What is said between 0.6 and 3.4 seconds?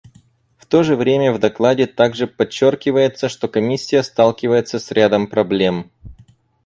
то же время в докладе также подчеркивается,